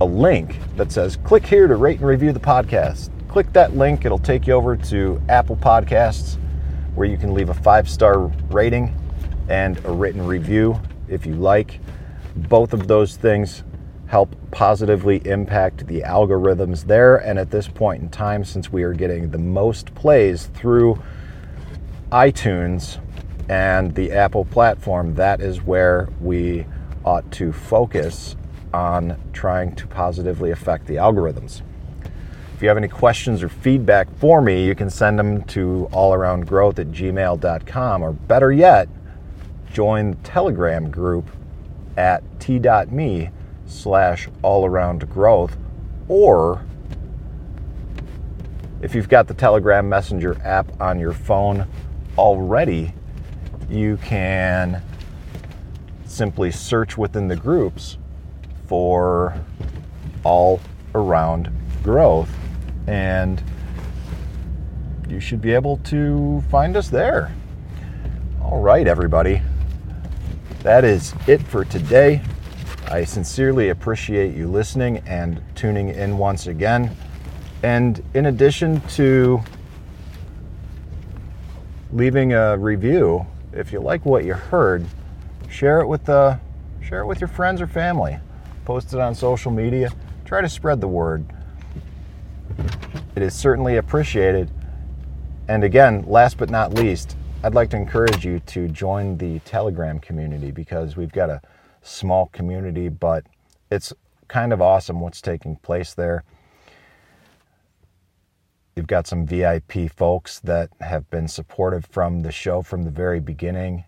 a 0.00 0.04
link 0.04 0.58
that 0.76 0.90
says 0.90 1.16
click 1.16 1.46
here 1.46 1.66
to 1.66 1.76
rate 1.76 1.98
and 1.98 2.06
review 2.06 2.32
the 2.32 2.40
podcast. 2.40 3.10
Click 3.28 3.52
that 3.52 3.76
link, 3.76 4.04
it'll 4.04 4.18
take 4.18 4.46
you 4.46 4.52
over 4.54 4.76
to 4.76 5.20
Apple 5.28 5.56
Podcasts 5.56 6.38
where 6.94 7.08
you 7.08 7.16
can 7.16 7.34
leave 7.34 7.48
a 7.48 7.54
five 7.54 7.88
star 7.88 8.18
rating 8.50 8.94
and 9.48 9.84
a 9.84 9.90
written 9.90 10.24
review 10.24 10.80
if 11.08 11.26
you 11.26 11.34
like. 11.34 11.80
Both 12.36 12.72
of 12.72 12.88
those 12.88 13.16
things 13.16 13.62
help 14.06 14.34
positively 14.50 15.26
impact 15.26 15.86
the 15.86 16.02
algorithms 16.02 16.84
there. 16.84 17.16
And 17.16 17.38
at 17.38 17.50
this 17.50 17.68
point 17.68 18.02
in 18.02 18.08
time, 18.10 18.44
since 18.44 18.72
we 18.72 18.82
are 18.82 18.92
getting 18.92 19.30
the 19.30 19.38
most 19.38 19.94
plays 19.94 20.46
through 20.46 21.02
iTunes 22.14 23.00
and 23.48 23.92
the 23.96 24.12
Apple 24.12 24.44
platform, 24.44 25.16
that 25.16 25.40
is 25.40 25.62
where 25.62 26.08
we 26.20 26.64
ought 27.04 27.28
to 27.32 27.52
focus 27.52 28.36
on 28.72 29.20
trying 29.32 29.74
to 29.74 29.86
positively 29.88 30.52
affect 30.52 30.86
the 30.86 30.94
algorithms. 30.94 31.62
If 32.54 32.62
you 32.62 32.68
have 32.68 32.76
any 32.76 32.86
questions 32.86 33.42
or 33.42 33.48
feedback 33.48 34.08
for 34.18 34.40
me, 34.40 34.64
you 34.64 34.76
can 34.76 34.90
send 34.90 35.18
them 35.18 35.42
to 35.46 35.88
allaroundgrowth 35.90 36.78
at 36.78 36.92
gmail.com, 36.92 38.02
or 38.02 38.12
better 38.12 38.52
yet, 38.52 38.88
join 39.72 40.12
the 40.12 40.16
Telegram 40.18 40.92
group 40.92 41.28
at 41.96 42.22
t.me 42.38 43.30
slash 43.66 44.28
allaroundgrowth, 44.44 45.56
or 46.06 46.64
if 48.82 48.94
you've 48.94 49.08
got 49.08 49.26
the 49.26 49.34
Telegram 49.34 49.88
Messenger 49.88 50.40
app 50.44 50.80
on 50.80 51.00
your 51.00 51.12
phone 51.12 51.66
already, 52.16 52.92
you 53.68 53.96
can 53.98 54.82
simply 56.04 56.50
search 56.50 56.96
within 56.96 57.28
the 57.28 57.36
groups 57.36 57.98
for 58.66 59.34
all 60.22 60.60
around 60.94 61.50
growth 61.82 62.30
and 62.86 63.42
you 65.08 65.20
should 65.20 65.40
be 65.40 65.52
able 65.52 65.76
to 65.78 66.42
find 66.50 66.76
us 66.76 66.88
there. 66.88 67.34
All 68.42 68.60
right, 68.60 68.86
everybody. 68.86 69.42
That 70.62 70.84
is 70.84 71.14
it 71.26 71.42
for 71.42 71.64
today. 71.64 72.22
I 72.88 73.04
sincerely 73.04 73.70
appreciate 73.70 74.34
you 74.34 74.48
listening 74.48 74.98
and 75.06 75.42
tuning 75.54 75.88
in 75.88 76.16
once 76.18 76.46
again. 76.46 76.94
And 77.62 78.02
in 78.14 78.26
addition 78.26 78.80
to 78.90 79.42
leaving 81.94 82.32
a 82.32 82.58
review, 82.58 83.24
if 83.52 83.72
you 83.72 83.78
like 83.78 84.04
what 84.04 84.24
you 84.24 84.34
heard, 84.34 84.84
share 85.48 85.80
it 85.80 85.86
with 85.86 86.04
the 86.04 86.16
uh, 86.16 86.38
share 86.82 87.00
it 87.00 87.06
with 87.06 87.20
your 87.20 87.28
friends 87.28 87.62
or 87.62 87.66
family. 87.66 88.18
Post 88.64 88.92
it 88.92 89.00
on 89.00 89.14
social 89.14 89.52
media. 89.52 89.90
Try 90.24 90.40
to 90.40 90.48
spread 90.48 90.80
the 90.80 90.88
word. 90.88 91.24
It 93.14 93.22
is 93.22 93.32
certainly 93.32 93.76
appreciated. 93.76 94.50
And 95.48 95.62
again, 95.62 96.04
last 96.06 96.36
but 96.36 96.50
not 96.50 96.74
least, 96.74 97.16
I'd 97.42 97.54
like 97.54 97.70
to 97.70 97.76
encourage 97.76 98.24
you 98.24 98.40
to 98.40 98.68
join 98.68 99.16
the 99.16 99.38
Telegram 99.40 100.00
community 100.00 100.50
because 100.50 100.96
we've 100.96 101.12
got 101.12 101.30
a 101.30 101.40
small 101.82 102.26
community, 102.26 102.88
but 102.88 103.24
it's 103.70 103.92
kind 104.28 104.52
of 104.52 104.60
awesome 104.60 105.00
what's 105.00 105.20
taking 105.20 105.56
place 105.56 105.94
there. 105.94 106.24
You've 108.76 108.86
got 108.88 109.06
some 109.06 109.24
VIP 109.24 109.88
folks 109.94 110.40
that 110.40 110.70
have 110.80 111.08
been 111.08 111.28
supportive 111.28 111.86
from 111.86 112.22
the 112.22 112.32
show 112.32 112.60
from 112.62 112.82
the 112.82 112.90
very 112.90 113.20
beginning. 113.20 113.84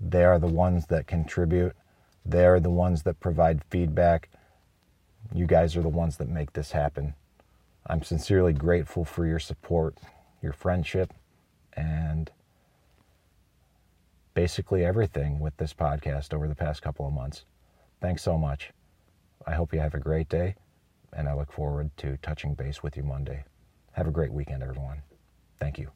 They 0.00 0.24
are 0.24 0.40
the 0.40 0.48
ones 0.48 0.86
that 0.86 1.06
contribute, 1.06 1.76
they 2.24 2.44
are 2.44 2.58
the 2.58 2.70
ones 2.70 3.04
that 3.04 3.20
provide 3.20 3.62
feedback. 3.70 4.30
You 5.32 5.46
guys 5.46 5.76
are 5.76 5.82
the 5.82 5.88
ones 5.88 6.16
that 6.16 6.28
make 6.28 6.52
this 6.52 6.72
happen. 6.72 7.14
I'm 7.86 8.02
sincerely 8.02 8.52
grateful 8.52 9.04
for 9.04 9.24
your 9.26 9.38
support, 9.38 9.96
your 10.42 10.52
friendship, 10.52 11.12
and 11.74 12.30
basically 14.34 14.84
everything 14.84 15.38
with 15.38 15.56
this 15.56 15.72
podcast 15.72 16.34
over 16.34 16.48
the 16.48 16.54
past 16.56 16.82
couple 16.82 17.06
of 17.06 17.12
months. 17.12 17.44
Thanks 18.00 18.22
so 18.22 18.36
much. 18.36 18.72
I 19.46 19.54
hope 19.54 19.72
you 19.72 19.78
have 19.78 19.94
a 19.94 20.00
great 20.00 20.28
day, 20.28 20.56
and 21.12 21.28
I 21.28 21.34
look 21.34 21.52
forward 21.52 21.90
to 21.98 22.16
touching 22.22 22.54
base 22.54 22.82
with 22.82 22.96
you 22.96 23.04
Monday. 23.04 23.44
Have 23.96 24.06
a 24.06 24.10
great 24.10 24.30
weekend, 24.30 24.62
everyone. 24.62 25.00
Thank 25.58 25.78
you. 25.78 25.88